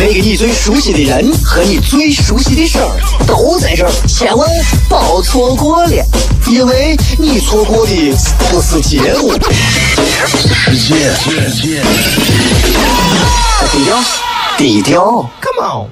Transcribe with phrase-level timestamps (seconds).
[0.00, 2.90] 那个你最熟悉的人和你最熟悉的事儿
[3.26, 4.48] 都在这儿，千万
[4.88, 6.04] 别错过了，
[6.48, 7.92] 因为你错过的
[8.50, 9.32] 不是节目，
[10.26, 11.82] 世界。
[13.72, 13.96] 低调，
[14.58, 15.88] 低调，Come on。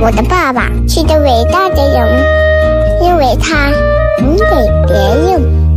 [0.00, 2.24] 我的爸爸是个伟大的人，
[3.02, 3.70] 因为他
[4.20, 4.44] 能给
[4.88, 5.55] 别人。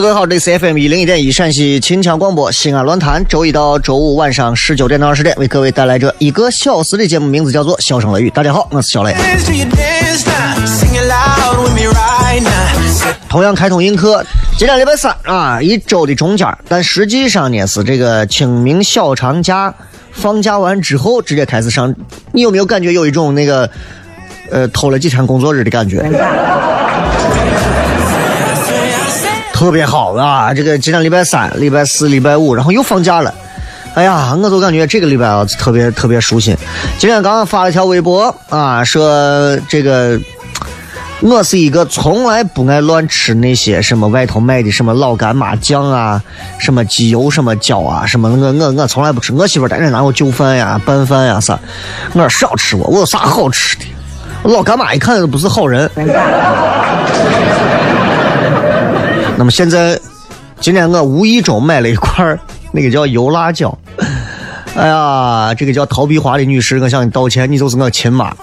[0.00, 8.30] 各位好，这里是 FM 一零一点一陕西秦腔广播西安论坛，周一到周五晚上十九点到二十点为各位带来这一个小时的节目，名字叫做《笑声雷雨》。
[8.32, 9.14] 大家好，我是小雷。
[13.28, 14.24] 同样开通映客，
[14.56, 19.74] 今天礼拜三啊，一周的中间，但实际上呢是这个清明小长假
[20.12, 21.94] 放假完之后直接开始上。
[22.32, 23.68] 你有没有感觉有一种那个
[24.50, 25.98] 呃偷了几天工作日的感觉？
[29.60, 30.54] 特别好啊！
[30.54, 33.34] 这个今天礼拜三、礼拜四、礼拜五，然后又放假了。
[33.92, 36.56] 哎呀，我就感觉这个礼拜啊特别特别舒心。
[36.96, 40.18] 今天刚刚发了条微博啊，说这个
[41.20, 46.22] 我是一个从来不爱乱吃那些什么外头卖的什么老干妈酱啊、
[46.58, 49.30] 什么鸡油、什么椒啊、什么我我我从来不吃。
[49.34, 51.58] 我媳妇天天拿我就饭呀、拌饭呀啥，
[52.14, 53.84] 我说少吃我，我有啥好吃的？
[54.44, 55.90] 老干妈一看都不是好人。
[59.40, 59.98] 那么现在，
[60.60, 62.38] 今天我无意中买了一块
[62.72, 63.74] 那个叫油辣椒。
[64.76, 68.34] 哎呀，这个叫陶碧华的女士，我向你道歉，你就是我亲妈。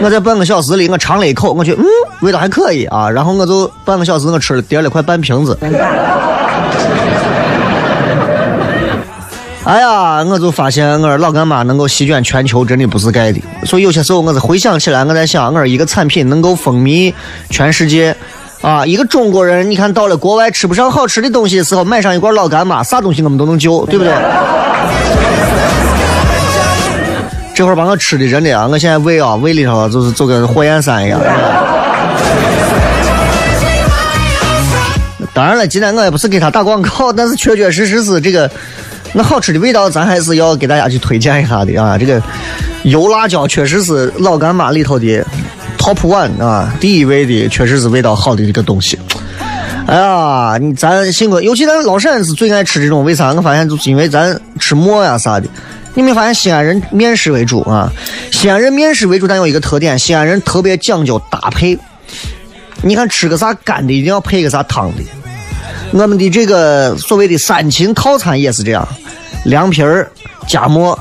[0.00, 1.84] 我在半个小时里，我尝了一口，我觉得嗯，
[2.22, 3.10] 味道还可以啊。
[3.10, 5.54] 然后我就半个小时，我吃了点了块半瓶子。
[9.68, 13.38] 哎呀，我就发现我说老干妈能够席卷全球，真的不是盖的。
[13.66, 17.12] 所以有些时候我是回想起来，我在想，我说一个产品能够风靡
[17.50, 18.16] 全世界，
[18.62, 24.14] 啊，一个中国人，你看到了国外吃不上好吃的东西的时候，买上一罐老干妈，啥东西我们都能救，对不对？
[27.54, 31.20] 这会儿把我吃的真的啊，我现在胃啊，胃里头就是就跟火焰山一样。
[35.34, 38.50] 当然了，今天我也不是给他打广告，但是确确实实是这个。
[39.14, 41.96] 那好吃的味道，咱还是要给大家去推荐一下的啊！
[41.96, 42.22] 这个
[42.84, 45.24] 油辣椒确实是老干妈里头的
[45.78, 48.98] top one 啊，第一位的，确实是味道好的一个东西。
[49.86, 53.32] 哎呀，你咱幸亏，尤其咱老陕是最爱吃这种，为啥？
[53.32, 55.48] 我发现就是因为咱吃馍呀啥的。
[55.94, 57.90] 你没发现西安人面食为主啊？
[58.30, 61.76] 西安人面食为主，但有一个特点，西安人特别讲究搭配。
[62.82, 65.02] 你看吃个啥干的，一定要配个啥汤的。
[65.92, 68.86] 我们的这个所谓的三秦套餐也是这样，
[69.44, 70.10] 凉皮儿
[70.46, 70.98] 加馍，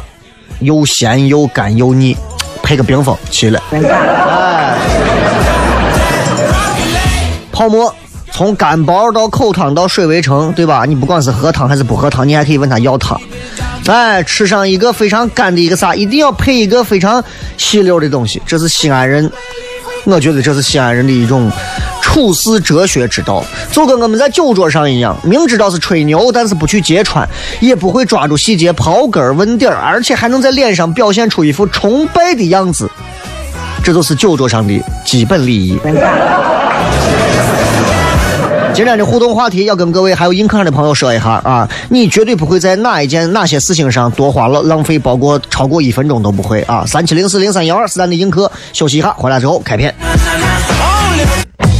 [0.59, 2.15] 又咸又干又腻，
[2.63, 3.61] 配个冰峰齐了。
[3.71, 4.75] 哎，
[7.51, 7.93] 泡馍
[8.31, 10.85] 从干包到口汤到水围城，对吧？
[10.85, 13.19] 你不管是喝汤还是不喝汤，你还可以问他要汤。
[13.85, 17.23] 哎，吃上一个非常干的一个啥，一定要配一个非常
[17.57, 19.31] 细溜的东西，这是西安人，
[20.05, 21.51] 我觉得这是西安人的一种。
[22.17, 27.29] 处事哲学之道，就跟我们在酒桌上一样，明知道是吹牛，但是不去揭穿，
[27.59, 32.89] 也不会抓住细节刨根问底，而且还能在脸上表现出一副崇拜的样子，
[33.83, 35.79] 这就是酒桌上的基本礼仪。
[38.73, 46.83] 今天的互动话题要跟各位还有硬客上的朋友说一下啊，你绝对不会在哪一件哪些事情上多花了浪费，包括超过一分钟都不会啊！
[46.87, 49.93] 三七零四零三幺二是咱的硬客，休息一下，回来之后开片。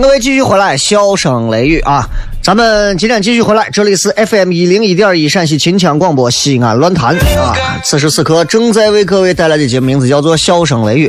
[0.00, 2.08] 各位继续回来，笑声雷雨啊！
[2.40, 7.52] 咱们今天继续回来，这里是 FM 一零一点一陕西秦腔广播西安论坛啊。
[7.82, 11.08] 此时此刻正在为各位带来的节目名字叫做《笑声雷雨》。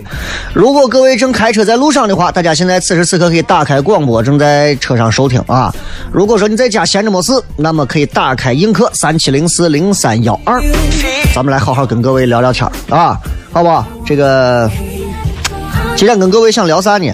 [0.53, 5.71] 如果各位正开车在路上的话，大家现在此时此刻可以打开广播，正在车上收听啊。
[6.11, 10.59] 如果说你在家闲着没事，那么可以打开映客三七零四零三幺二，
[11.35, 13.15] 咱们来好好跟各位聊聊天啊，
[13.51, 13.87] 好不好？
[14.03, 14.67] 这个
[15.95, 17.13] 今天跟各位想聊啥呢？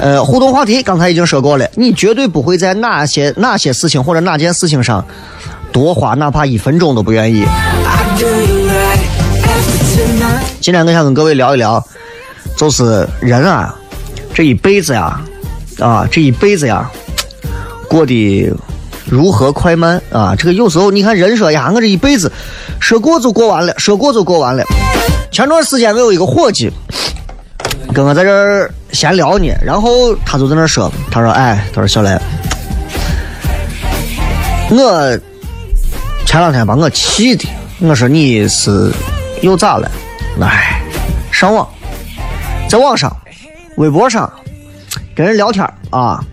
[0.00, 5.04] 呃，互动话题刚才已经说过了，你绝对不会在哪些哪些事情或者哪件事情上
[5.70, 7.44] 多花哪怕一分钟都不愿意。
[10.60, 11.84] 今天我想跟各位聊一聊，
[12.56, 13.74] 就是人啊，
[14.32, 15.20] 这一辈子呀，
[15.78, 16.90] 啊，这一辈子呀，
[17.86, 18.50] 过得
[19.04, 20.34] 如何快慢啊？
[20.34, 22.32] 这个有时候你看人说呀，我这一辈子
[22.78, 24.64] 说过就过完了，说过就过完了。
[25.30, 26.70] 前段时间我有一个伙计
[27.92, 32.18] 跟我在这儿闲聊呢，然后他就在那说，他说：“哎，他说小雷，
[34.70, 35.18] 我
[36.26, 37.48] 前两天把我气的，
[37.80, 38.92] 我说你是
[39.42, 39.90] 又咋了？
[40.40, 40.80] 哎，
[41.30, 41.68] 上网，
[42.68, 43.14] 在网上，
[43.76, 44.30] 微博上
[45.14, 46.24] 跟人聊天啊，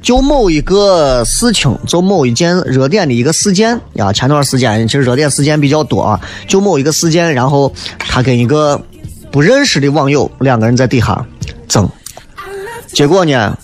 [0.00, 4.12] 就某一个事情，就某一件热点的一个事件呀。
[4.12, 8.80] 前段时间其实热点事件比较多啊，就某一个事件，然后他跟一个
[9.30, 11.24] 不认识的网友两个人在底下
[11.68, 11.88] 争，
[12.92, 13.56] 结果呢，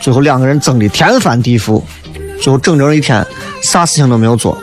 [0.00, 1.82] 最后两个人争的天翻地覆，
[2.40, 3.24] 最后整整一天
[3.62, 4.56] 啥事情都没有做。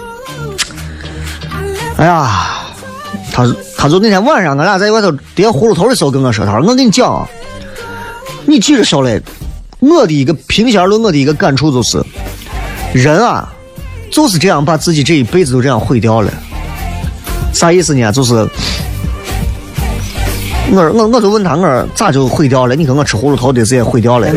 [1.97, 2.49] 哎呀，
[3.31, 3.47] 他
[3.77, 7.27] 他就那天晚上，俺俩在外头叠葫芦头的时候跟我说，他说我跟你讲，
[8.45, 9.21] 你记着小磊，
[9.79, 12.03] 我的一个平心而论，我的一个感触就是，
[12.93, 13.51] 人啊，
[14.11, 16.31] 就是这样把自己这一辈子都这样毁掉了。
[17.53, 18.11] 啥意思呢？
[18.11, 18.47] 就是
[20.75, 22.75] 我我我就问他，我说咋就毁掉了？
[22.75, 24.27] 你跟我吃葫芦头的事也毁掉了。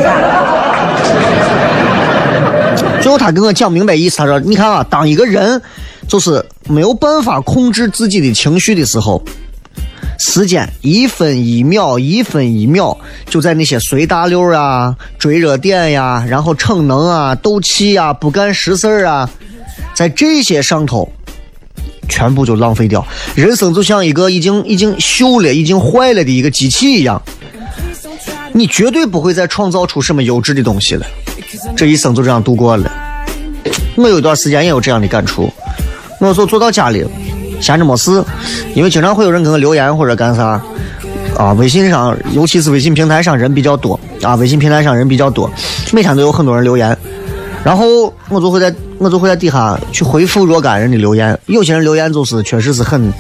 [3.00, 5.62] 最后他跟我讲明白意思，他说：“你看啊，当一个人
[6.06, 9.22] 就是没有办法控制自己的情绪的时候，
[10.18, 19.30] 时间一分一秒、一分一秒就在那些随大溜啊、追热点呀、然后逞能啊、斗气呀、不干实事儿啊，
[19.94, 21.10] 在这些上头。”
[22.08, 27.20] 全部就浪费掉，人生就像一个已经已经锈了、已经坏了的一个机器一样，
[28.52, 31.06] 你绝对不会再创造出什么优质的东西了。
[31.76, 32.90] 这一生就这样度过了。
[33.96, 35.50] 我有一段时间也有这样的感触，
[36.20, 37.04] 我说坐到家里，
[37.60, 38.22] 闲着没事，
[38.74, 40.60] 因为经常会有人给我留言或者干啥，
[41.36, 43.98] 啊，微信上，尤其是微信平台上人比较多。
[44.22, 45.50] 啊，微信平台上人比较多，
[45.92, 46.96] 每天都有很多人留言，
[47.66, 53.12] 然后我就会在我就会在底下去回复若干人的留言，有些人留言就是确实是很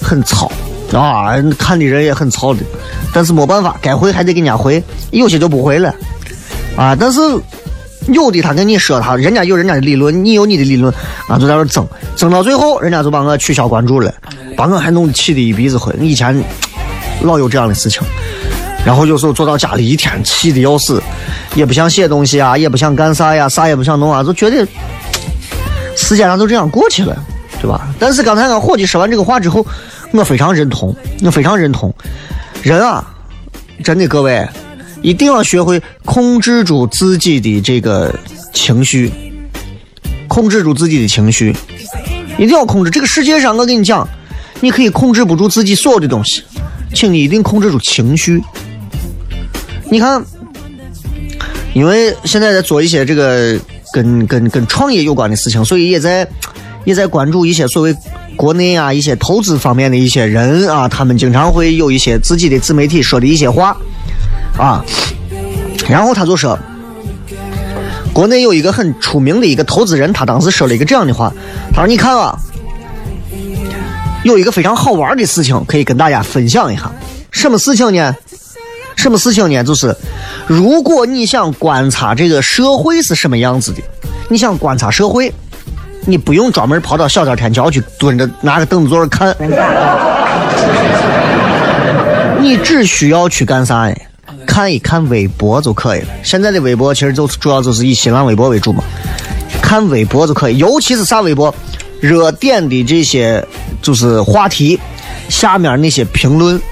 [0.00, 0.50] 很糙
[0.94, 2.60] 啊，看的人也很糙的，
[3.12, 5.94] 但是没办法，该回还得给人家回，有些就不回了
[6.74, 7.20] 啊，但是。
[8.08, 10.92] 有的他跟你说他，人家有人家的理论，你有你的理论，
[11.28, 14.12] 啊，就在那争，争到最后，人家就把我取消关注了，
[14.56, 15.94] 把我还弄得气得一鼻子灰。
[16.00, 16.36] 以前
[17.20, 18.02] 老有这样的事情，
[18.84, 21.00] 然后有时候坐到家里一天气的要死，
[21.54, 24.66] 也不想写东西啊，也不想干啥呀，啥也不想弄啊，就觉得
[25.96, 27.16] 时间上就这样过去了，
[27.60, 27.88] 对吧？
[27.98, 29.64] 但是刚才俺伙计说完这个话之后，
[30.12, 31.94] 我非常认同，我非常认同，
[32.62, 33.04] 人啊，
[33.84, 34.44] 真的各位，
[35.00, 38.12] 一定要学会控制住自己的这个
[38.52, 39.12] 情绪，
[40.26, 41.54] 控制住自己的情绪，
[42.36, 42.90] 一定要控制。
[42.90, 44.08] 这个世界上，我跟你讲，
[44.60, 46.42] 你可以控制不住自己所有的东西，
[46.92, 48.42] 请你一定控制住情绪。
[49.92, 50.24] 你看，
[51.74, 53.60] 因为现在在做一些这个
[53.92, 56.26] 跟跟跟创业有关的事情，所以也在
[56.86, 57.94] 也在关注一些所谓
[58.34, 63.76] 国内啊一些投资方面的一些人啊，他们经常会有一些自己的自媒体说的一些话
[64.56, 64.82] 啊，
[65.86, 66.58] 然后他就说，
[68.14, 71.30] 国内有一个很出名的一个投资人，他当时说了一个这样的话，
[71.70, 72.34] 他说：“你看啊，
[74.24, 76.90] 有一个非常好玩的事情可以跟大家分享一下，
[77.30, 78.16] 什么事情呢？
[79.02, 79.64] 什么事情呢？
[79.64, 79.92] 就是
[80.46, 83.82] 如果你想观察这个社会是什么样子的，
[84.28, 85.32] 你想观察社会，
[86.06, 89.34] 你不用专门跑到小天天桥去蹲着拿个凳子坐着看，
[92.40, 93.94] 你只需要去干啥呢？
[94.46, 96.06] 看一看微博就可以了。
[96.22, 98.84] 现在的微博其实就是主要就是以新浪微博为主嘛，
[99.60, 101.52] 看微博就可以，尤其是啥微博，
[102.00, 103.44] 热点的这些
[103.82, 104.78] 就是话题
[105.28, 106.62] 下面那些评论。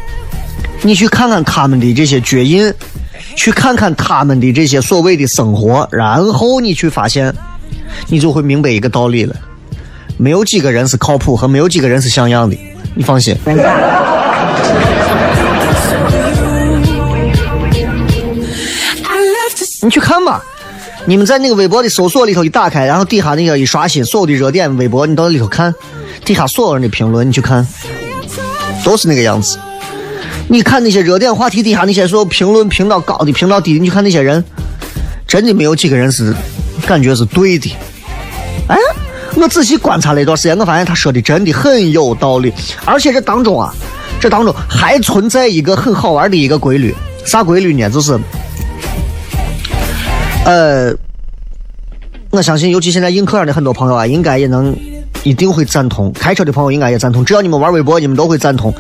[0.83, 2.73] 你去看看他们的这些脚印，
[3.37, 7.35] 去看看他们的这些所谓的生活，然后你去发现，
[8.09, 9.37] 你就会明白一个道理了：
[10.17, 12.57] 没有几个人是靠谱，和没有几个人是像样的。
[12.95, 13.37] 你放心。
[19.83, 20.43] 你去看吧，
[21.05, 25.75] 你们在那个微博的搜索里头一打开，然后底下那个一刷新，所有的热点微博你到里头看，
[26.25, 27.67] 底下所有人的评论你去看，
[28.85, 29.59] 都是那个样子。
[30.53, 34.45] 你看那些热点话题底下那些所有评论评到高的评到低的，你去看那些人，
[35.25, 36.35] 真的没有几个人是
[36.89, 37.73] 感觉是对的。
[38.67, 38.77] 哎，
[39.37, 42.53] 我仔细观察了一段时间，我发现他说的真的很有道理，
[42.85, 43.73] 而且这当中啊，
[44.21, 46.93] 这当中还存在一个很好玩的一个规律，
[47.25, 47.89] 啥规律呢？
[47.89, 48.19] 就是。
[50.45, 50.93] 呃，
[52.31, 54.77] 我相信，尤其现在映客上的很多朋友啊，应该也能
[55.23, 56.13] 一定会赞同。
[56.13, 58.75] 开车的朋友应该也赞同，只要你们玩微博，你们都会赞同。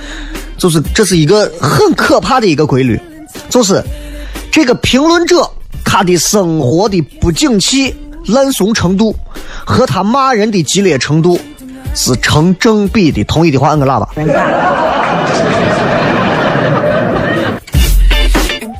[0.60, 3.00] 就是这是一个很可怕的一个规律，
[3.48, 3.82] 就是
[4.52, 5.50] 这个评论者
[5.82, 9.16] 他的生活的不景气、烂怂程度
[9.64, 11.40] 和他骂人的激烈程度
[11.94, 13.24] 是成正比的。
[13.24, 14.06] 同意的话，按个喇叭。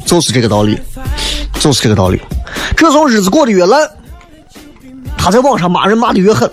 [0.05, 0.79] 就是这个道理，
[1.61, 2.21] 就是这个道理。
[2.77, 3.89] 这种日子过得越烂，
[5.17, 6.51] 他在网上骂人骂的越狠，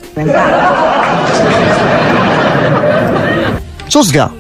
[3.90, 4.32] 就是这样。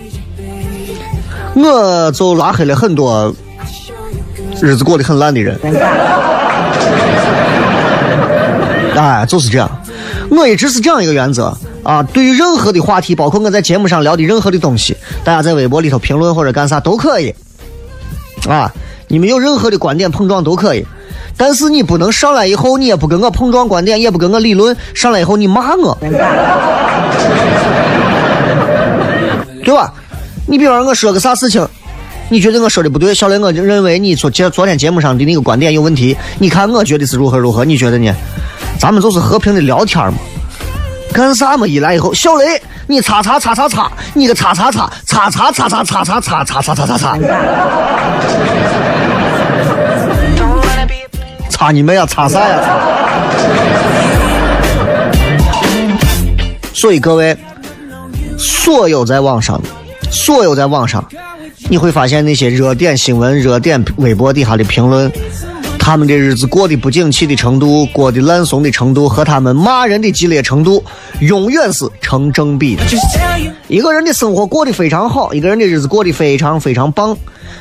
[1.57, 3.33] 我就拉黑了很多
[4.61, 5.59] 日子过得很烂的人，
[8.95, 9.67] 哎，就是这样。
[10.29, 17.33] 我一直是这样一个原则啊，对于任何的话题，包括我在节目上聊的任何的东西，大家在微博里头评论或者干啥都可以，
[18.47, 18.71] 啊，
[19.07, 20.85] 你们有任何的观点碰撞都可以。
[21.37, 25.97] 但是你不能上来以后，你也不跟我碰撞观点，也不跟我理论，上来以后你骂我，
[29.63, 29.93] 对吧？
[30.49, 31.67] 你比方我说个啥事情，
[32.29, 38.13] 你觉得我说的不对，小雷，我就认为你昨节昨天节目上的那个观点有问题，你看我觉得是如何如何，你觉得呢？
[38.79, 40.13] 咱们就是和平的聊天嘛，
[41.13, 41.67] 干啥嘛？
[41.67, 47.17] 一来以后，小雷，你叉叉叉叉叉，你个叉叉叉叉叉叉叉叉叉叉叉叉叉叉叉。
[51.49, 52.05] 叉你妹啊！
[52.05, 52.61] 擦啥呀？
[52.63, 52.77] 擦！
[56.71, 57.35] 所以各位，
[58.37, 59.69] 所有在网上的，
[60.09, 61.03] 所有在网上，
[61.69, 65.11] 你会发现那些热点新闻、热点微博底下的评论，
[65.77, 70.83] 他们的日子过得不景气的程度、过得烂怂的程度和他们骂人的激烈程度，
[71.19, 72.83] 永远是成正比的。
[72.85, 77.15] just tell you 一个人的生活过得非常好，一个人的日子过得非常非常棒，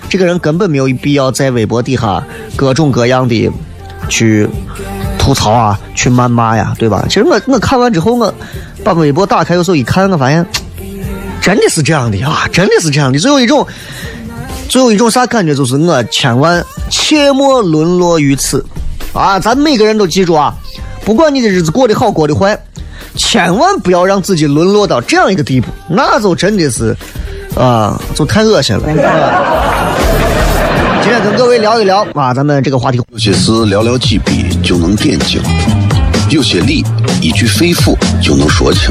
[0.08, 2.24] 这个人根本没有必要在微博底下
[2.54, 3.50] 各种各样的
[4.08, 4.48] 去
[5.18, 7.04] 吐槽啊，去谩骂呀，对吧？
[7.08, 8.32] 其实我我看完之后，我
[8.84, 10.46] 把微博打开，有时候一看，我发现
[11.46, 13.20] 真的是这样的啊，真的是这样的。
[13.20, 13.64] 最后一种，
[14.68, 16.60] 最后一种啥感觉，就是我千万
[16.90, 18.66] 切莫沦落于此
[19.12, 19.38] 啊！
[19.38, 20.52] 咱每个人都记住啊，
[21.04, 22.58] 不管你的日子过得好过得坏，
[23.14, 26.92] 千万不要让自己沦落到这样一个地步，那就真的是
[27.54, 28.82] 啊，就太恶心了。
[31.00, 35.40] 今天跟各位聊一聊啊，咱们这个话题有些事寥寥几笔就能点睛，
[36.28, 36.84] 有些理
[37.22, 38.90] 一句肺腑就能说清，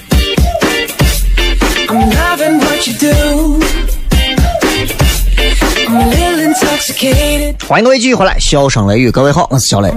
[1.91, 3.59] I'm loving what you do.
[5.89, 7.67] I'm a little intoxicated.
[7.67, 9.91] 欢迎各位继续回来，笑声雷雨，各位好，我是小雷.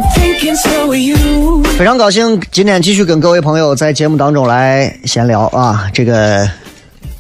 [1.78, 5.88] 非常高兴今天继续跟各位朋友在节目当中来闲聊啊。
[5.94, 6.50] 这个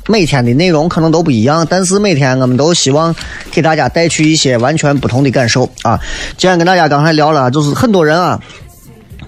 [0.08, 3.14] 每天的内容可能都不一样，但是每天我们都希望
[3.52, 6.00] 给大家带去一些完全不同的感受啊。
[6.36, 8.40] 既然跟大家刚才聊了，就是很多人啊，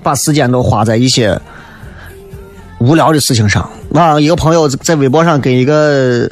[0.03, 1.41] 把时间都花在一些
[2.79, 3.69] 无聊的事情上。
[3.95, 6.31] 啊，一个朋友在微博上跟一个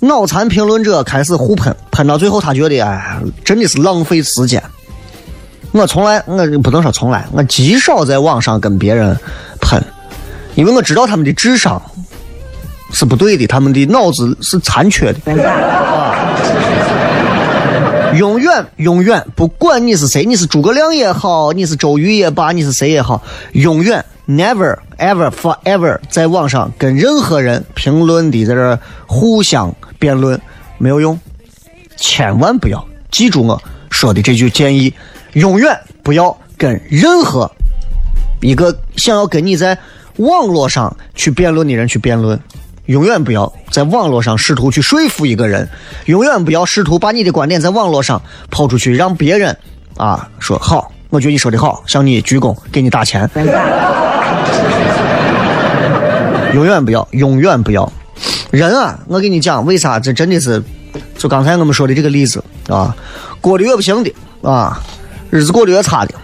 [0.00, 4.62] 脑残评论者开始互喷，喷到最后他觉得哎，真的是浪费时间。
[5.72, 9.18] 我从来，我不能说从来，我极少在网上跟别人
[9.60, 9.82] 喷，
[10.54, 11.80] 因为我知道他们的智商
[12.92, 15.20] 是不对的，他们的脑子是残缺的。
[18.16, 23.22] 永远永远，不管你是谁，你是诸葛亮也好，你是周瑜也罢，你是谁也好，
[23.52, 30.40] 永远 never ever forever 在网上跟任何人评论的在这互相辩论
[30.78, 31.18] 没有用，
[31.96, 33.60] 千万不要记住我
[33.90, 34.92] 说的这句建议，
[35.34, 37.50] 永远不要跟任何
[38.40, 39.76] 一个想要跟你在
[40.16, 42.38] 网络上去辩论的人去辩论，
[42.88, 45.68] 永远不要在网络上试图去说服一个人，
[46.06, 48.20] 永远不要试图把你的观点在网络上
[48.50, 49.54] 抛出去，让别人
[49.98, 53.28] 啊说好，我觉得你说的好，向你鞠躬，给你打钱。
[56.54, 57.92] 永远不要，永远不要。
[58.50, 60.62] 人啊，我跟你讲，为啥这真的是，
[61.18, 62.96] 就刚才我们说的这个例子啊，
[63.42, 64.80] 过得越不行的啊，
[65.28, 66.14] 日子过得越差的，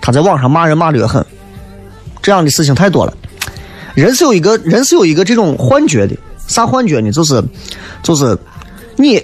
[0.00, 1.22] 他在网上骂人骂得越狠，
[2.22, 3.12] 这样的事情太多了。
[3.94, 7.10] 人是有一个人是有一个这种幻觉的，啥幻觉呢？
[7.12, 7.42] 就是
[8.02, 8.36] 就是
[8.96, 9.22] 你，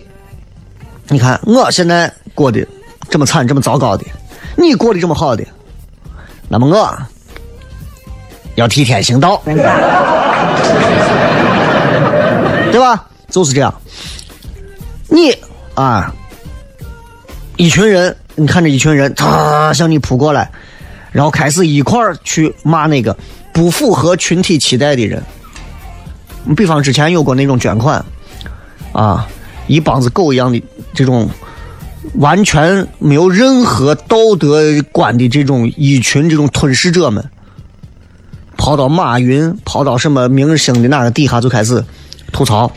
[1.09, 2.67] 你看我现在过得
[3.09, 4.05] 这么惨这么糟糕的，
[4.57, 5.45] 你过得这么好的，
[6.49, 6.99] 那么我
[8.57, 9.55] 要替天行道，对
[12.81, 13.07] 吧？
[13.31, 13.75] 就是这样。
[15.09, 15.37] 你
[15.75, 16.13] 啊，
[17.57, 20.51] 一群人，你看着一群人，他向你扑过来，
[21.11, 23.17] 然后开始一块儿去骂那个
[23.55, 25.23] 不符合群体期待的人。
[26.55, 28.05] 比方之前有过那种捐款，
[28.93, 29.27] 啊，
[29.67, 30.63] 一帮子狗一样的
[30.93, 31.31] 这种
[32.17, 34.61] 完全没有任何道德
[34.93, 37.25] 观的这种一群这种吞噬者们，
[38.59, 41.83] 跑到马云，跑到什么明星的那个底下就开始
[42.31, 42.71] 吐槽，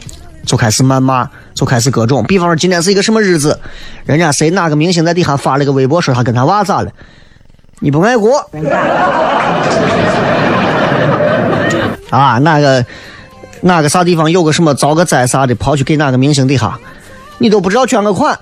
[0.45, 2.23] 就开始谩骂，就开始各种。
[2.23, 3.59] 比方说今天是一个什么日子，
[4.05, 6.91] 人家谁哪个明星在底下发了个微博说他跟他娃咋了，
[7.79, 8.37] 你不爱国
[12.09, 12.39] 啊？
[12.39, 12.83] 那个
[13.61, 16.77] 哪个啥地方有个什么遭个灾啥的，跑去给哪个明星底下，
[17.37, 18.37] 你都不知道捐个款。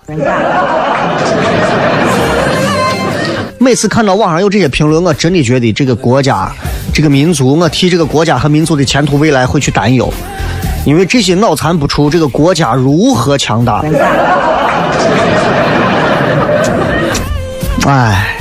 [3.58, 6.52] 每次看到网上有这些评论，我真的觉得这个国家、
[6.94, 10.14] 这个民族，我替这个国家和民族的前途未来会去担忧，
[10.86, 13.84] 因为这些脑残不出，这个国家如何强大？
[17.88, 18.35] 哎，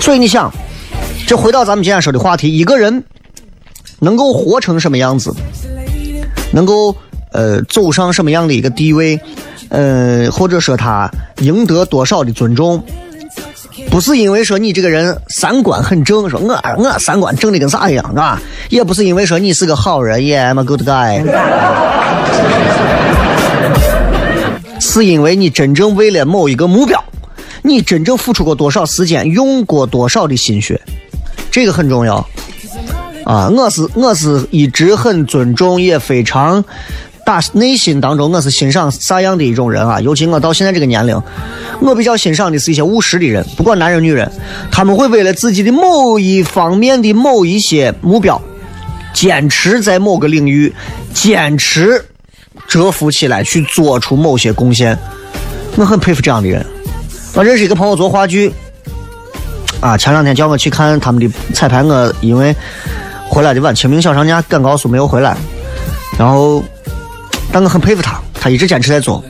[0.00, 0.52] 所以你想，
[1.26, 3.02] 这回到咱们今天说的话题，一个人
[3.98, 5.34] 能够活成什么样子，
[6.52, 6.94] 能够
[7.32, 9.18] 呃走上什么样的一个地位，
[9.68, 12.80] 呃，或者说他赢得多少的尊重，
[13.90, 18.40] 不是因为说你这个人三观很正，说我我三观正的跟啥一样，是吧？
[18.70, 21.24] 也不是因为说你是个好人，Yeah I'm a good guy，
[24.78, 27.02] 是因为你真正为了某一个目标，
[27.66, 30.80] 你真正付出过多少时间，用过多少的心血，
[31.50, 32.24] 这个很重要。
[33.24, 36.64] 啊，我是我是一直很尊重，也非常
[37.24, 40.00] 打内心当中我是欣赏啥样的一种人啊？
[40.00, 41.20] 尤其我到现在这个年龄，
[41.80, 44.30] 我比较欣赏的是一些务实的人，不管男人女人，
[44.70, 48.40] 他们会为了自己的某一方面的某一些目标，
[49.12, 50.72] 坚持在某个领域，
[51.12, 52.04] 坚持
[52.68, 54.96] 蛰伏起来去做出某些贡献，
[55.74, 56.64] 我很佩服这样的人。
[57.36, 58.50] 我认识一个朋友做话剧，
[59.78, 62.56] 啊，前两天叫我去看他们的彩排，我因为
[63.28, 65.36] 回来的晚，清明小长假赶高速没有回来，
[66.18, 66.64] 然后，
[67.52, 69.22] 但我很佩服他，他一直坚持在做，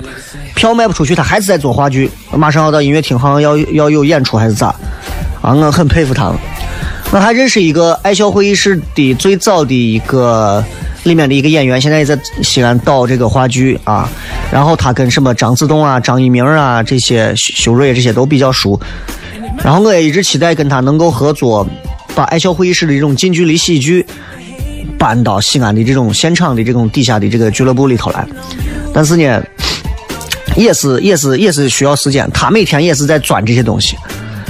[0.55, 4.69] 票卖不出去，他还是在做话剧，马上要到音乐厅，好像要要有演出还是咋？
[5.43, 6.33] 啊，我很佩服他。
[7.11, 10.65] 我还认识一个爱笑会议室的最早的一个
[11.07, 14.09] 里面的一个演员，现在也在西安导这个话剧啊。
[14.53, 18.79] 然后他跟什么张自栋啊、张一鸣啊这些修睿这些都比较熟。
[19.65, 21.67] 然后我也一直期待跟他能够合作，
[22.15, 24.05] 把爱笑会议室的这种近距离喜剧
[24.99, 28.27] 搬到西安的这种现场的这种底下的这个俱乐部里头来。
[28.93, 29.43] 但是呢，
[30.57, 33.97] 也是也是也是需要时间，他每天也是在钻这些东西。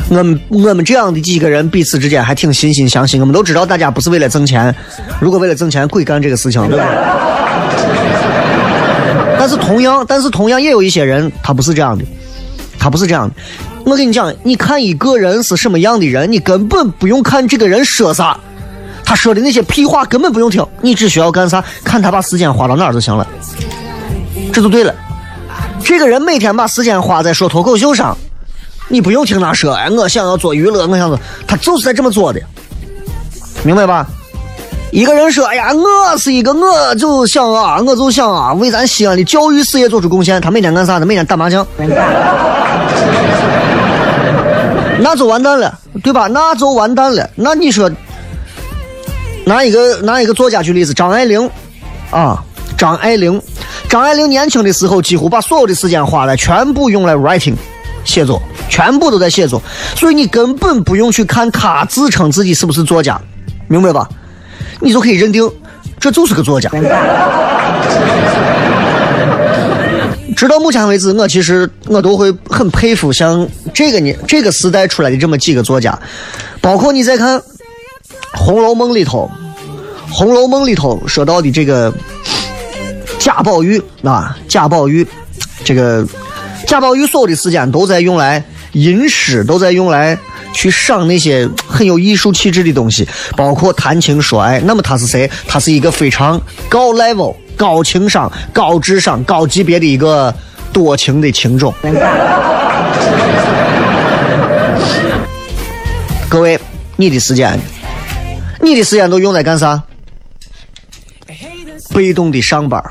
[0.08, 3.18] 我们我们这样的几个人彼此之间还挺惺惺相惜。
[3.18, 4.74] 我们都知道大家不是为了挣钱，
[5.20, 6.84] 如果为了挣钱，鬼干这个事情，对吧？
[9.38, 12.04] 但是同样，但是同样也有一些人，他不是这样的，
[12.78, 13.34] 他不是这样的。
[13.84, 18.38] 我跟你讲，你看一个人是什么样的人，你根本不用看这个人说啥，
[19.04, 21.62] 他说的那些屁话根本不用听，你只需要干啥？
[21.82, 23.26] 看他把时间花到哪儿就行了，
[24.52, 24.94] 这就对了。
[25.82, 28.16] 这个人每天把时间花在说脱口秀上。
[28.88, 32.40] 你不用听他说，哎，我想要做娱乐，我想做，他就是在这么做的，
[33.64, 34.06] 明白吧？
[34.92, 40.40] 一个人说，哎呀，我是一个，我就想啊，我就想啊，为咱西安的教育事业做出贡献。
[40.40, 40.98] 他每天干啥？
[40.98, 41.66] 呢每天打麻将，
[45.00, 46.28] 那就完蛋了，对吧？
[46.28, 47.28] 那就完蛋了。
[47.34, 47.90] 那你说，
[49.44, 51.50] 拿一个拿一个作家举例子，张爱玲，
[52.10, 52.42] 啊，
[52.78, 53.42] 张爱玲，
[53.88, 57.54] 张爱玲年轻的时候，几乎把所有的时间花了，全部用来 writing。
[58.04, 59.62] 写作全部都在写作，
[59.94, 63.20] 所以你根本不用去看他自称自己是不是作家，
[63.68, 64.08] 明白吧？
[64.80, 65.50] 你就可以认定
[65.98, 66.70] 这就是个作家。
[70.36, 75.98] 直到目前为止，我其实我都会很佩服像这个年这个时代出来的这么几个作家，
[76.60, 77.38] 包括你再看
[78.34, 79.30] 《红楼梦》里头，
[80.12, 81.92] 《红楼梦》里头说到的这个
[83.18, 85.06] 贾宝玉啊，贾宝玉
[85.64, 86.06] 这个。
[86.66, 88.42] 贾宝玉所有的时间都在用来
[88.76, 90.18] 吟诗，都在用来
[90.52, 94.60] 去赏那些很有艺术气质的东西，包括谈情说爱。
[94.60, 95.30] 那么他是谁？
[95.48, 100.34] 他是一个非常高 level、高情商、高智商、高级别的一个
[100.74, 101.72] 多情的情种。
[106.28, 106.60] 各位，
[106.96, 107.58] 你的时间，
[108.60, 109.82] 你的时间都用来干啥？
[111.94, 112.84] 被动的上班。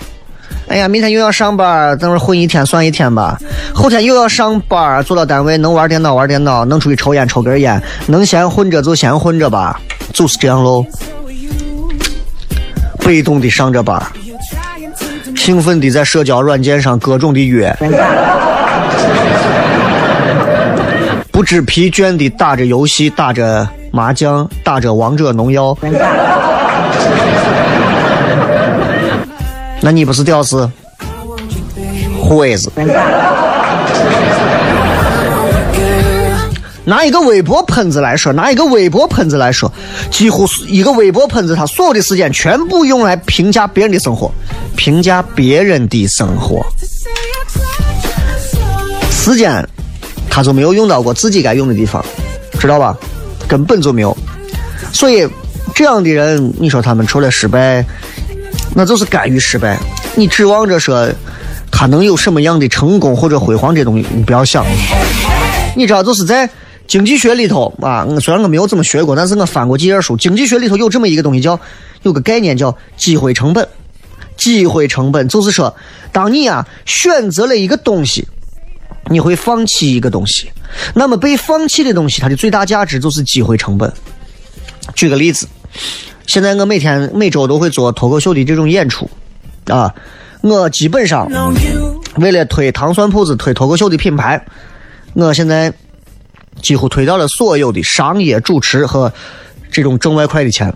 [0.67, 3.37] 哎呀，明天又要上班，等会混一天算一天吧。
[3.73, 9.79] 后天又要上班，坐到单位能玩电脑玩电脑，能出去抽烟抽根烟，能闲混着就闲混着吧，
[10.11, 10.83] 就是这样喽。
[12.99, 14.01] 被动的上着班，
[15.35, 17.71] 兴奋的在社交软件上各种的约，
[21.31, 25.77] 不知疲倦的打着游戏，打着麻将，打着王者农药。
[29.85, 30.67] 那你不是屌丝，
[32.19, 32.71] 惠子。
[36.83, 39.71] 拿一个微博喷子来说，拿一个微博喷子来说，
[40.09, 44.31] 几乎一个微博喷子，他所有的时间全部用来评价别人的生活，
[44.75, 46.65] 评价别人的生活，
[49.11, 49.63] 时间
[50.31, 52.03] 他就没有用到过自己该用的地方，
[52.59, 52.97] 知道吧？
[53.47, 54.17] 根本就没有。
[54.91, 55.29] 所以
[55.75, 57.85] 这样的人，你说他们除了失败？
[58.77, 59.79] 那就是甘于失败。
[60.15, 61.09] 你指望着说
[61.71, 64.65] 他能有什么样的成功或者辉煌，这东西你不要想。
[65.75, 66.49] 你知道，就是在
[66.85, 70.17] 经济学里头啊，虽然我没有怎么学过，但是我翻过几页书。
[70.17, 71.59] 经济学里头有这么一个东西，叫
[72.03, 73.67] 有个概念叫机会成本。
[74.37, 75.73] 机会成本就是说，
[76.11, 78.27] 当你啊选择了一个东西，
[79.09, 80.51] 你会放弃一个东西，
[80.93, 83.91] 那么被放弃的东西，它的最大价值就是机会成本。
[84.93, 85.47] 举个例子。
[86.27, 89.09] 现在我每天每周都会做脱口秀的这种演出，
[89.67, 89.93] 啊，
[90.41, 91.27] 我基本上
[92.15, 94.43] 为了推糖蒜铺子、推脱口秀的品牌，
[95.13, 95.71] 我现在
[96.61, 99.13] 几乎推掉了所有的商业主持和
[99.71, 100.73] 这种挣外快的钱，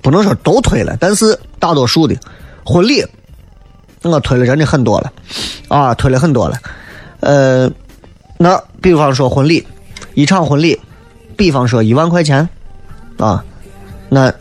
[0.00, 2.16] 不能说都推了，但是大多数的
[2.64, 3.04] 婚礼
[4.02, 5.12] 我推了真的很多了，
[5.68, 6.56] 啊，推了很多了，
[7.20, 7.70] 呃，
[8.38, 9.66] 那比方说婚礼，
[10.14, 10.80] 一场婚礼，
[11.36, 12.48] 比方说一万块钱，
[13.18, 13.44] 啊。
[14.08, 14.32] 那，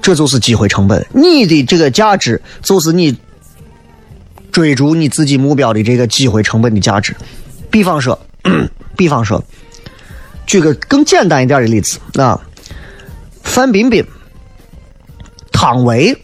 [0.00, 1.04] 这就是机会成本。
[1.12, 3.16] 你的这个价值，就是你
[4.50, 7.14] 追逐你自己目标的这个机会成本的价值。
[7.70, 8.18] 比方说，
[8.96, 9.42] 比方说，
[10.46, 12.40] 举个更简单一点的例子啊，
[13.42, 14.04] 范冰冰
[15.52, 16.16] 汤唯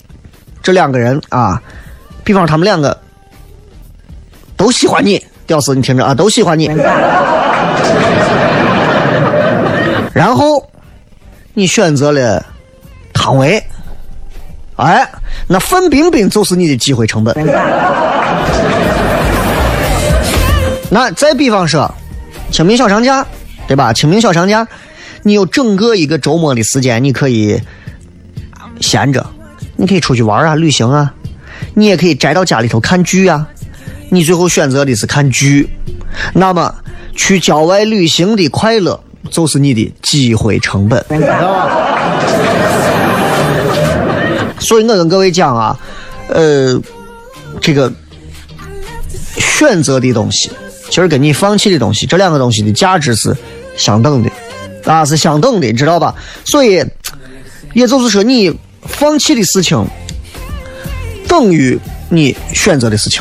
[0.62, 1.62] 这两个人啊，
[2.24, 2.98] 比方他们两个
[4.56, 6.68] 都喜欢你，屌丝，你听着啊，都喜欢你。
[10.14, 10.64] 然后
[11.56, 12.44] 你选择了
[13.12, 13.62] 汤唯，
[14.74, 15.08] 哎，
[15.46, 17.32] 那范冰冰就是你的机会成本。
[20.90, 21.92] 那再比方说，
[22.50, 23.24] 清明小长假，
[23.68, 23.92] 对吧？
[23.92, 24.66] 清明小长假，
[25.22, 27.60] 你有整个一个周末的时间，你可以
[28.80, 29.24] 闲着，
[29.76, 31.14] 你可以出去玩啊，旅行啊，
[31.74, 33.46] 你也可以宅到家里头看剧啊。
[34.10, 35.68] 你最后选择的是看剧，
[36.32, 36.74] 那么
[37.14, 41.70] 去郊外旅行的快乐就是你的机会成本，知道吧？
[44.58, 45.78] 所以我跟各位讲啊，
[46.28, 46.80] 呃，
[47.60, 47.92] 这个
[49.37, 50.50] 选择的东西，
[50.88, 53.37] 其实跟你放弃的东西，这两个东西的价值是
[53.76, 54.30] 相等的，
[54.84, 56.14] 啊，是相等的，知道吧？
[56.44, 56.82] 所以，
[57.74, 58.56] 也就是说，你
[58.87, 59.87] 放弃的事情
[61.28, 63.20] 等于你选择的事情，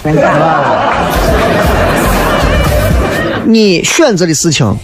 [3.45, 4.77] 你选择的事情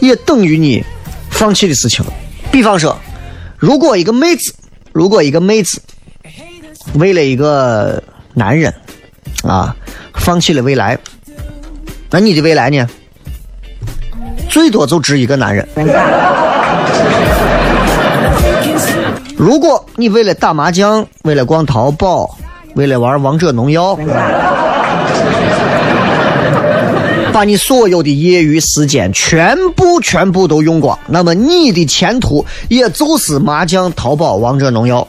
[0.00, 0.84] 也等于你
[1.30, 2.04] 放弃的事情。
[2.50, 2.96] 比方说，
[3.56, 4.54] 如果一个妹子，
[4.92, 5.80] 如果一个妹子
[6.94, 8.02] 为了一个
[8.32, 8.72] 男人
[9.42, 9.74] 啊，
[10.14, 10.98] 放弃了未来，
[12.10, 12.88] 那你的未来呢？
[14.48, 15.66] 最多就值一个男人。
[19.36, 22.38] 如果你为了打麻将，为了逛淘宝，
[22.76, 23.98] 为了玩王者荣耀，
[27.34, 35.04] 把你所有的业余时间全部全部都用光，那么你的前途也就是麻将、淘宝、王者荣耀。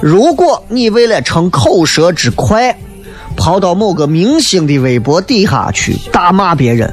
[0.00, 2.76] 如果你为了逞口舌之快，
[3.36, 6.92] 跑到某个明星的微博底下去大骂别人，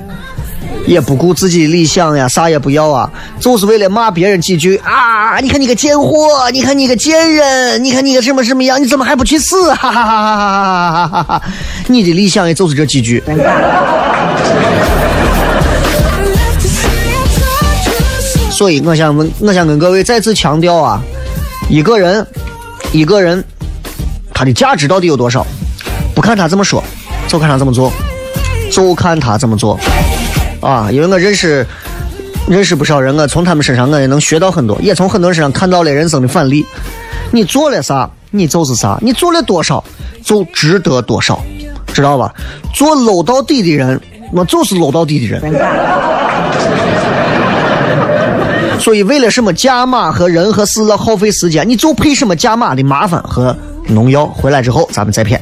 [0.86, 5.39] 也不顾自己理想呀，啥也不要啊，就是为了骂别人几句啊！
[5.39, 9.72] 你看你个贱货，你看你个贱人，你看你个什么什么样，你怎么还不去死？
[9.76, 11.41] 哈哈哈哈哈哈哈哈！
[11.88, 13.24] 你的理想也就是这几句。
[18.52, 21.02] 所以我想问，我想跟各位再次强调啊，
[21.69, 22.26] 一个人，
[22.91, 23.43] 一个人，
[24.34, 25.46] 他的价值到底有多少？
[26.13, 26.84] 不看他怎么说，
[27.28, 27.91] 就看他怎么做，
[28.72, 29.80] 就看他怎么做。
[30.63, 31.65] 啊，因为我认识
[32.47, 36.65] 认识不少人，我从他们身上我也能学到很多，也从很多人身上看到了人生的反例。
[37.32, 39.84] 你做了啥，你就是啥；你做了多少，
[40.23, 41.43] 就值得多少，
[41.93, 42.34] 知道吧？
[42.73, 43.99] 做搂到底的人，
[44.32, 45.41] 我就是搂到底的人。
[48.80, 53.56] 所以，为了什么价码和人和事要耗费时间，你就配什么价码的麻烦和
[53.88, 54.26] 农药。
[54.26, 55.41] 回来之后，咱们再骗。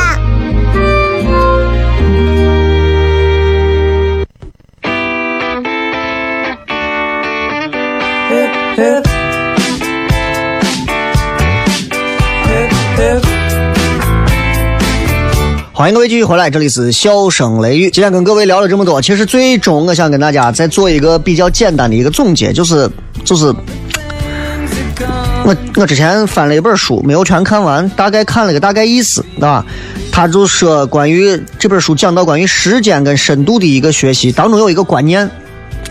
[15.81, 17.89] 欢迎各位继续回来，这里是笑声雷雨。
[17.89, 22.87] 今天跟各位聊了这么多，其实最终我想跟大家再做一个比较简单的一个总结，就是
[23.25, 23.47] 就是
[25.43, 29.65] 我我之前翻了一本书，没有全看完，大概看了个大概意思啊。
[30.11, 35.27] 他就说关于这本书讲到关于时间跟深度的一个学习，当中有一个观念，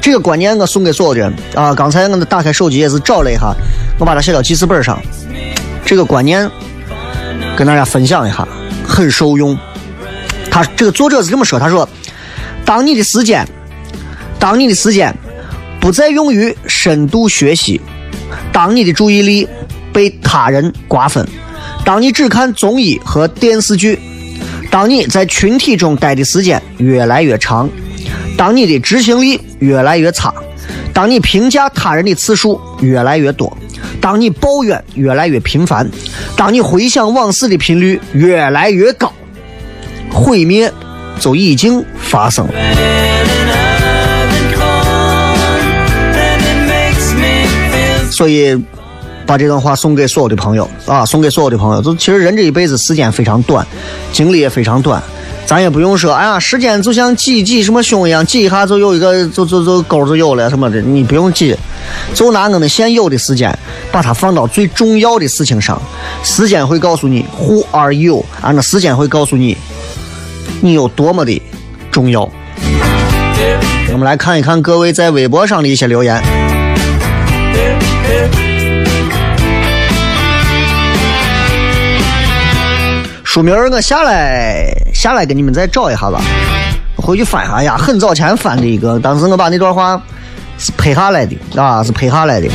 [0.00, 1.74] 这个观念我送给所有人啊。
[1.74, 3.52] 刚才我打开手机也是找了一下，
[3.98, 4.96] 我把它写到记事本上。
[5.84, 6.48] 这个观念
[7.56, 8.46] 跟大家分享一下，
[8.86, 9.58] 很受用。
[10.50, 11.88] 他这个作者是这么说：“他说，
[12.64, 13.46] 当你的时间，
[14.38, 15.14] 当你的时间
[15.80, 17.80] 不再用于深度学习，
[18.52, 19.48] 当你的注意力
[19.92, 21.26] 被他人瓜分，
[21.84, 23.98] 当你只看综艺和电视剧，
[24.70, 27.68] 当你在群体中待的时间越来越长，
[28.36, 30.34] 当你的执行力越来越差，
[30.92, 33.56] 当你评价他人的次数越来越多，
[34.00, 35.88] 当你抱怨越来越频繁，
[36.36, 39.12] 当你回想往事的频率越来越高。”
[40.12, 40.72] 毁灭
[41.18, 42.52] 就已经发生了。
[48.10, 48.54] 所以，
[49.24, 51.80] 把这段话送给所有的朋友啊，送给所有的朋友。
[51.80, 53.66] 就其实人这一辈子时间非常短，
[54.12, 55.02] 精力也非常短，
[55.46, 61.56] 咱也不用说，哎呀，时间就像挤挤什么胸一样，挤一下就有一个，就就就沟就有了什么的，你不用挤，
[62.12, 63.56] 就拿我们现有的时间，
[63.90, 65.80] 把它放到最重要的事情上，
[66.22, 69.56] 时间会告诉你 Who are you，啊，那时间会告诉你
[70.60, 71.40] 你有多么的
[71.90, 72.28] 重要。
[73.92, 76.22] 我们来看一看各位在微博上的一些留言。
[83.24, 86.20] 书名儿我下来下来给你们再找一下吧，
[86.96, 90.02] 回去翻一下呀，很早前翻的一个，当时我把那段话
[90.58, 92.48] 是拍下来的啊，是拍下来的。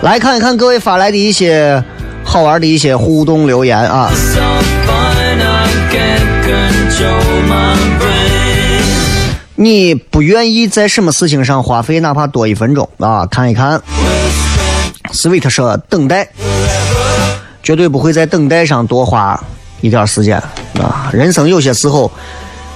[0.00, 1.82] 来看一看各位发来的一些
[2.24, 4.10] 好玩的一些互动留言啊。
[9.56, 13.26] 你不愿意在什么事情上花费哪怕多一分钟啊？
[13.26, 13.82] 看一看。
[15.12, 16.28] Sweet 说等待，
[17.62, 19.42] 绝对不会在等待上多花
[19.80, 20.36] 一点时间
[20.80, 21.10] 啊！
[21.12, 22.10] 人生有些时候，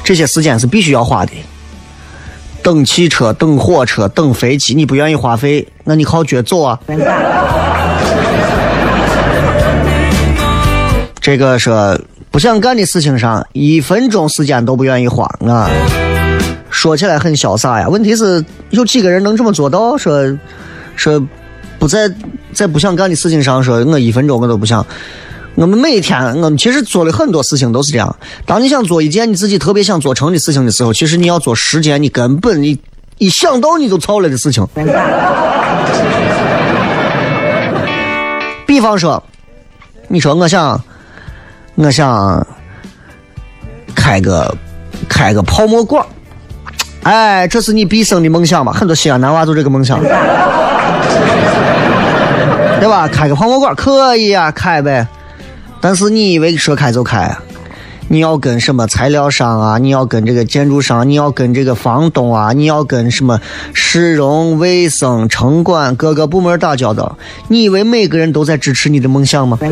[0.02, 1.32] 这些时间是必须要花的。
[2.62, 6.78] 等汽车、等火车、等飞机，你不愿意花费，那你靠脚走啊！
[11.20, 11.98] 这个说
[12.30, 15.68] 不想干的事情上，一分钟时间都不愿意花啊！
[16.70, 19.96] 说起来很潇洒呀，问题是有几个人能这么做到？
[19.98, 20.36] 说
[20.96, 21.20] 说
[21.78, 22.10] 不在
[22.52, 24.86] 在不想干的事情上，说我一分钟我都不想。
[25.54, 28.16] 我们每天，我们其实做了很多事情都是这样。
[28.46, 32.78] 当你想做一件你自己特别想做成的事情的时候，其实你要做十件你根本你
[33.18, 34.66] 一想到你就操了的事情。
[38.66, 39.22] 比方说，
[40.08, 40.82] 你说我想，
[41.74, 42.46] 我想
[43.94, 44.56] 开个
[45.06, 46.04] 开个泡沫馆
[47.02, 48.72] 哎，这是你毕生的梦想吧？
[48.72, 50.08] 很多西安男娃就这个梦想，对
[52.88, 53.06] 吧？
[53.06, 55.06] 开个泡沫馆可以啊，开呗。
[55.82, 57.42] 但是你以为说开就开啊？
[58.08, 59.78] 你要跟什么材料商啊？
[59.78, 61.08] 你要跟这个建筑商？
[61.08, 62.52] 你要跟这个房东啊？
[62.52, 63.40] 你要跟什么
[63.74, 67.18] 市容、卫生、城管各个部门打交道？
[67.48, 69.58] 你以为每个人都在支持你的梦想吗？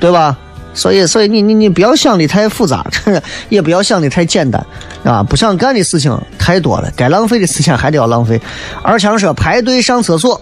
[0.00, 0.36] 对吧？
[0.74, 2.84] 所以，所以你你你不要想的太复杂，
[3.48, 4.64] 也不要想的太简单，
[5.04, 5.22] 啊！
[5.22, 8.38] 不想干的事情太多了，该浪费的时间还得要浪费。
[8.82, 10.38] 二强说排队上厕所，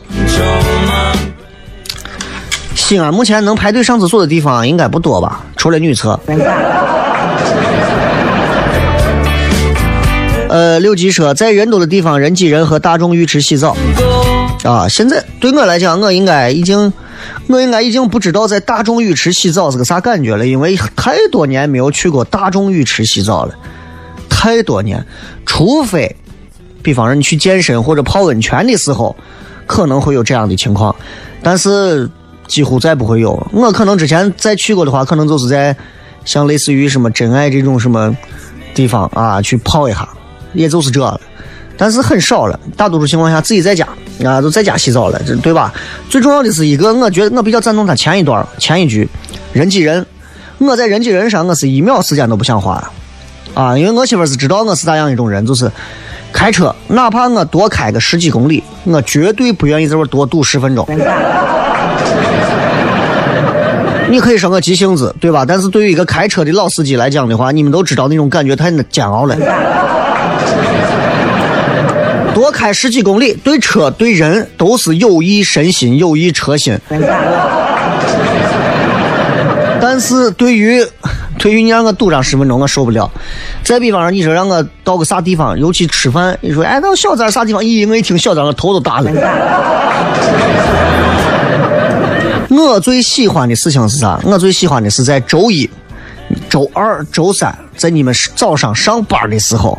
[2.85, 5.43] 西安目前能排队上厕所的地方应该不多吧？
[5.57, 6.21] 除了女厕。
[10.51, 13.75] 呃，六级说在人多的地方人挤人和大众浴池洗澡
[14.65, 14.87] 啊！
[14.87, 16.93] 现在对我来讲，我应该已经。
[17.47, 23.55] 我应该已经不知道在大众浴池洗澡是个啥感觉了，因为太多年没有去过大众浴池洗澡了，
[24.29, 25.03] 太多年。
[25.47, 26.15] 除非，
[26.83, 29.17] 比方说你去健身或者泡温泉的时候，
[29.67, 30.95] 可能会有这样的情况，
[31.43, 32.11] 但是
[32.47, 33.47] 几乎再不会有。
[33.53, 35.77] 我可能之前再去过的话，可能就是在
[36.25, 38.17] 像类似于什么真爱这种什么
[38.75, 40.09] 地方啊去泡一下，
[40.53, 41.21] 也就是这了。
[41.77, 43.85] 但是很少了，大多数情况下自己在家
[44.25, 45.75] 啊，都在家洗澡了，这对吧？
[46.09, 49.09] 最重要的是一个，我觉得我比较赞同他前一段前一句，
[49.53, 50.07] 人挤人。
[50.59, 52.93] 我在人挤人上，我是一秒时间都不想花
[53.55, 55.69] 啊，因为我媳妇是知道我是咋样一种人，就是
[56.33, 60.87] 开车，哪怕我多开个十几公里，我绝对不愿意在这多堵十分钟。
[64.11, 65.45] 你可以说我急性子，对吧？
[65.47, 69.37] 但是对于一个开车的老司机来讲的话，你们都知道那种感觉太煎熬了。
[72.35, 76.79] 多开十几公里，对车对人都是有益身心，有益车心。
[79.81, 80.85] 但是对于
[81.39, 83.11] 对于你让我堵上十分钟，我受不了。
[83.63, 89.11] 再比方说，你说让我到个啥地方，尤其吃饭，你说哎到小寨啥地方，咦，我一听小寨，我头都大了。
[92.51, 94.21] 我最喜欢的事情是啥？
[94.25, 95.69] 我最喜欢的是在周一。
[96.49, 99.79] 周二、周三，在你们早上上班的时候，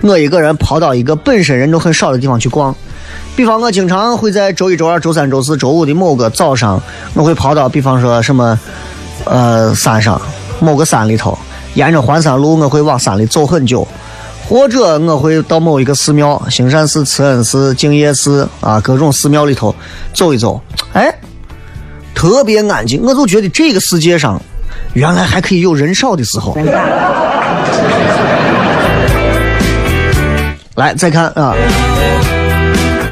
[0.00, 2.74] 我一个人跑到一个本身人都很少的地方去逛。
[3.36, 6.80] 比方，我经常会在周一周二、周三、周四、周五的某个早上，
[7.14, 8.58] 我会跑到，比方说什么，
[9.24, 10.20] 呃，山上
[10.60, 11.38] 某个山里头，
[11.74, 13.86] 沿着环山路，我会往山里走很久，
[14.48, 19.74] 或者我会到某一个寺庙，兴善寺、慈恩寺、净业寺啊，各种寺庙里头
[20.14, 20.60] 走一走，
[20.94, 21.14] 哎，
[22.22, 24.40] 特别安静，我就觉得这个世界上。
[24.92, 26.56] 原来还可以有人少的时候。
[30.76, 31.52] 来，再看啊，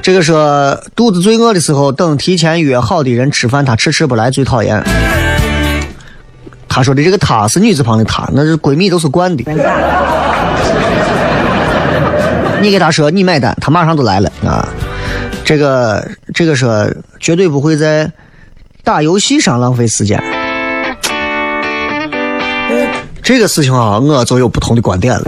[0.00, 4.80] 这个说肚子最饿的时候，等提前约好的人吃饭，他迟迟不来，最讨厌。
[6.68, 9.42] 他说的这个“他”是女字旁的“她”，那是闺蜜都是惯的。
[12.62, 14.68] 你给他说你买单，他马上就来了啊。
[15.44, 16.88] 这个这个说
[17.18, 18.08] 绝对不会在
[18.91, 20.20] 打游戏上浪费时间。
[23.22, 25.22] 这个事情啊，我就有不同的观点了。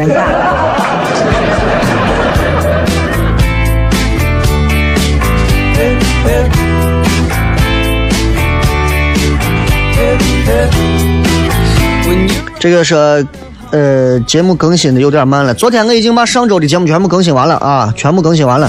[12.58, 13.24] 这个是，
[13.70, 15.54] 呃，节目更新的有点慢了。
[15.54, 18.68] 昨天我已经把上周的节目全部更新完了啊，全部更新完了。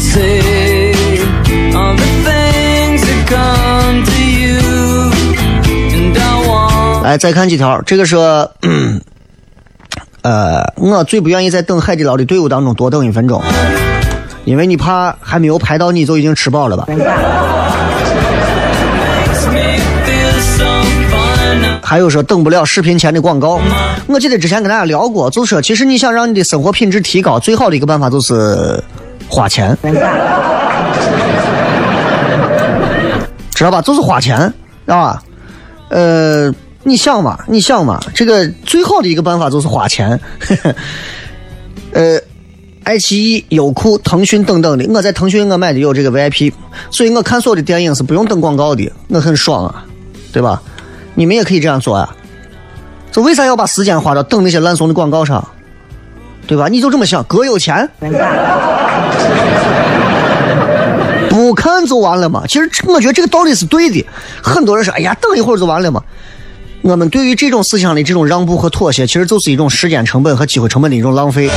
[7.04, 7.82] 来，再看几条。
[7.82, 9.02] 这个说，嗯
[10.22, 13.44] 呃，我最不愿意在等海底捞的队伍当中多等一分钟，
[14.46, 16.88] 因为你怕还没有排到你就已经吃饱了吧。
[21.84, 23.60] 还有说等不了视频前的广告。
[24.08, 28.82] 我记得之前跟大家聊过，就是说其实你想让你的生活品质提高，最好的一个办法就是
[29.28, 29.78] 花钱，
[33.54, 33.82] 知道吧？
[33.82, 34.40] 就是花钱，
[34.86, 35.22] 知道吧？
[35.90, 36.52] 呃，
[36.84, 40.20] 你想嘛，你想嘛，这个最好的一个办法就是花钱。
[41.94, 42.20] 呃，
[42.84, 46.52] 爱奇艺、优酷、腾讯等等的，我在腾讯我买的有这个 VIP，
[46.92, 49.86] 所以我看所有的电影是不用等广告的，我很爽啊，
[50.32, 50.62] 对吧？
[51.16, 52.16] 你们也可以这样做啊、
[53.12, 55.48] 这为啥要把时间花到等那些烂怂的广告上？
[56.46, 56.68] 对吧？
[56.68, 57.88] 你就这么想，哥有钱，
[61.30, 62.44] 不看就完了嘛。
[62.48, 64.06] 其实我觉得这个道理是对的。
[64.42, 66.04] 很多人说，哎呀，等一会儿就完了嘛。
[66.84, 71.50] 我们对于这种思想的这种让步和妥协，其实就是一种时间成本和机会成本的一种浪费。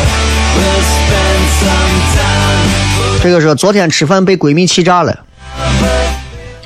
[3.20, 5.18] 这个说昨天吃饭被闺蜜气炸了。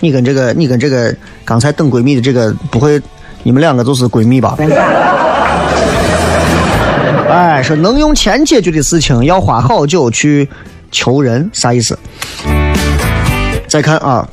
[0.01, 3.01] 你跟这个，你跟这个刚才等闺蜜的这个不会，
[3.43, 4.55] 你们两个就是闺蜜吧？
[7.31, 10.47] 哎，说能用钱解决的事情，要花好久去
[10.93, 11.99] 求人，啥意思？
[13.67, 14.29] 再看啊，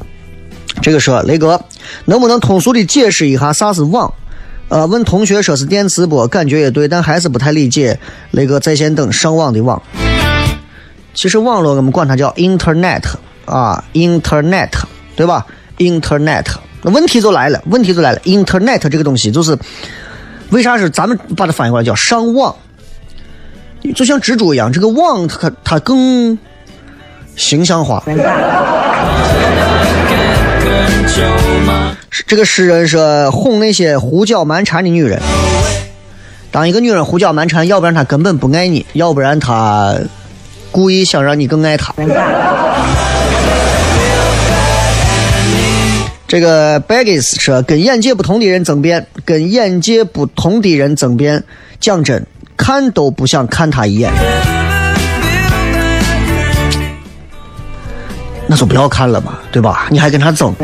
[0.82, 1.58] 这个说雷哥，
[2.06, 4.14] 能不能通俗的解释一下啥是网？
[4.70, 7.98] 呃，问同学说是电磁波，感觉也对，但还是不太理解。
[8.32, 9.82] 那个在线等上网的网。
[11.14, 13.04] 其实网络我们管它叫 Internet
[13.46, 14.70] 啊，Internet
[15.16, 15.46] 对吧
[15.78, 16.46] ？Internet，
[16.84, 18.20] 那问题就来了，问题就来了。
[18.20, 19.58] Internet 这个东西就是
[20.50, 22.54] 为啥是咱们把它翻译过来叫上网？
[23.96, 26.38] 就像蜘蛛一样，这个网它它更
[27.38, 28.04] 形象化。
[32.26, 35.22] 这个诗人说哄那些胡搅蛮缠的女人。
[36.52, 39.96] 当一个女人胡搅蛮缠，要不然她根本不爱你，要不然她
[40.72, 41.94] 故意想让你更爱她。
[46.28, 51.44] 这个 Baggis 说跟眼界不同的人争辩，跟眼界不同的人争辩，
[51.80, 52.26] 讲真，
[52.58, 54.12] 看都不想看他一眼。
[58.48, 59.88] 那就不要看了嘛，对吧？
[59.90, 60.54] 你还跟他争。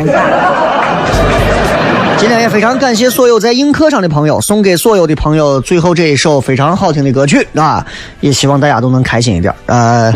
[2.18, 7.86] 今天也非常感谢所有在映客上的朋友，送给所有的朋友最后这一首非常好听的歌曲啊！
[8.22, 9.54] 也希望大家都能开心一点。
[9.66, 10.14] 呃，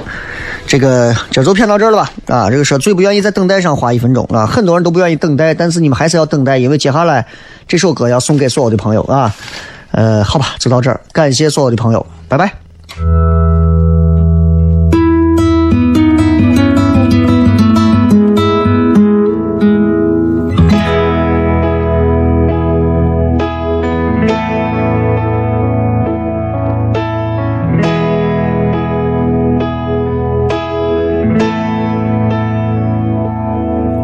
[0.65, 2.09] 这个这就骗到这儿了吧？
[2.27, 7.25] 啊，这个说最不愿意在等待上花一分钟啊，很多人都不愿意等待，但是你们还是要等待，因为接下来
[7.67, 9.35] 这首歌要送给所有的朋友啊。
[9.91, 12.53] 呃，好吧，就到这儿，感谢所有的朋友，拜拜。